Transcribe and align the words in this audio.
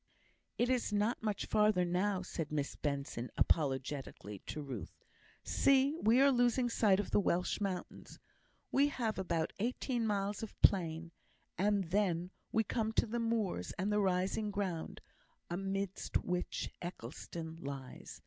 "It 0.57 0.67
is 0.67 0.91
not 0.91 1.21
much 1.21 1.45
further 1.45 1.85
now," 1.85 2.23
said 2.23 2.51
Miss 2.51 2.75
Benson, 2.75 3.29
apologetically, 3.37 4.39
to 4.47 4.59
Ruth. 4.63 5.03
"See! 5.43 5.95
we 6.01 6.19
are 6.19 6.31
losing 6.31 6.69
sight 6.71 6.99
of 6.99 7.11
the 7.11 7.19
Welsh 7.19 7.61
mountains. 7.61 8.17
We 8.71 8.87
have 8.87 9.19
about 9.19 9.53
eighteen 9.59 10.07
miles 10.07 10.41
of 10.41 10.59
plain, 10.63 11.11
and 11.55 11.91
then 11.91 12.31
we 12.51 12.63
come 12.63 12.93
to 12.93 13.05
the 13.05 13.19
moors 13.19 13.73
and 13.77 13.91
the 13.91 13.99
rising 13.99 14.49
ground, 14.49 15.01
amidst 15.51 16.17
which 16.17 16.71
Eccleston 16.81 17.57
lies. 17.57 18.19